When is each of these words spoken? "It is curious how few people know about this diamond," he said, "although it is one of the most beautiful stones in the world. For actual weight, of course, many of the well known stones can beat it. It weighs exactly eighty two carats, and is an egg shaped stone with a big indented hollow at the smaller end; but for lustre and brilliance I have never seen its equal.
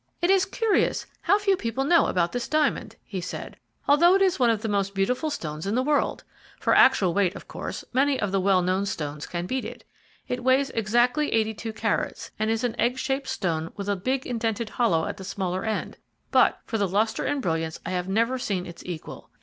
"It 0.19 0.31
is 0.31 0.45
curious 0.47 1.05
how 1.21 1.37
few 1.37 1.55
people 1.55 1.83
know 1.83 2.07
about 2.07 2.31
this 2.31 2.47
diamond," 2.47 2.95
he 3.05 3.21
said, 3.21 3.55
"although 3.87 4.15
it 4.15 4.21
is 4.23 4.39
one 4.39 4.49
of 4.49 4.63
the 4.63 4.67
most 4.67 4.95
beautiful 4.95 5.29
stones 5.29 5.67
in 5.67 5.75
the 5.75 5.83
world. 5.83 6.23
For 6.59 6.73
actual 6.73 7.13
weight, 7.13 7.35
of 7.35 7.47
course, 7.47 7.85
many 7.93 8.19
of 8.19 8.31
the 8.31 8.39
well 8.41 8.63
known 8.63 8.87
stones 8.87 9.27
can 9.27 9.45
beat 9.45 9.63
it. 9.63 9.83
It 10.27 10.43
weighs 10.43 10.71
exactly 10.71 11.31
eighty 11.31 11.53
two 11.53 11.71
carats, 11.71 12.31
and 12.39 12.49
is 12.49 12.63
an 12.63 12.75
egg 12.79 12.97
shaped 12.97 13.27
stone 13.27 13.71
with 13.77 13.87
a 13.87 13.95
big 13.95 14.25
indented 14.25 14.69
hollow 14.69 15.05
at 15.05 15.17
the 15.17 15.23
smaller 15.23 15.63
end; 15.63 15.99
but 16.31 16.57
for 16.65 16.79
lustre 16.79 17.25
and 17.25 17.39
brilliance 17.39 17.79
I 17.85 17.91
have 17.91 18.07
never 18.09 18.39
seen 18.39 18.65
its 18.65 18.81
equal. 18.83 19.29